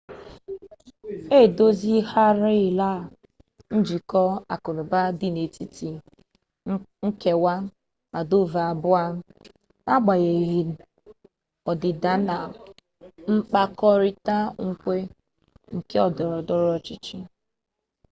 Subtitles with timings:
[1.39, 2.91] e dozigharịala
[3.77, 4.21] njikọ
[4.53, 5.89] akụnaụba dị n'etiti
[7.07, 7.53] nkewa
[8.11, 9.05] moldova abụọ a
[9.83, 10.61] n'agbanyeghi
[11.69, 12.35] ọdịda na
[13.33, 14.37] mkpakọrịta
[14.67, 14.95] nkwe
[15.75, 17.17] nke ndọrọndọrọ ọchịchị